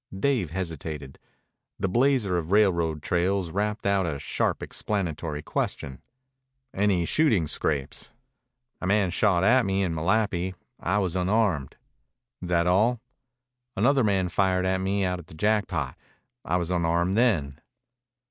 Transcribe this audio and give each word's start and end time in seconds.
Dave 0.19 0.49
hesitated. 0.49 1.19
The 1.77 1.87
blazer 1.87 2.35
of 2.39 2.49
railroad 2.49 3.03
trails 3.03 3.51
rapped 3.51 3.85
out 3.85 4.07
a 4.11 4.17
sharp, 4.17 4.63
explanatory 4.63 5.43
question. 5.43 6.01
"Any 6.73 7.05
shooting 7.05 7.45
scrapes?" 7.45 8.09
"A 8.81 8.87
man 8.87 9.11
shot 9.11 9.43
at 9.43 9.63
me 9.63 9.83
in 9.83 9.93
Malapi. 9.93 10.55
I 10.79 10.97
was 10.97 11.15
unarmed." 11.15 11.77
"That 12.41 12.65
all?" 12.65 12.99
"Another 13.75 14.03
man 14.03 14.29
fired 14.29 14.65
at 14.65 14.81
me 14.81 15.03
out 15.03 15.19
at 15.19 15.27
the 15.27 15.35
Jackpot. 15.35 15.95
I 16.43 16.57
was 16.57 16.71
unarmed 16.71 17.15
then." 17.15 17.61